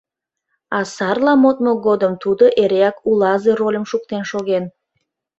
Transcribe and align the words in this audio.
А 0.77 0.79
сарла 0.95 1.33
модмо 1.43 1.73
годым 1.87 2.13
тудо 2.23 2.45
эреак 2.61 2.97
«улазе» 3.09 3.51
рольым 3.59 3.85
шуктен 3.91 4.23
шоген. 4.31 4.65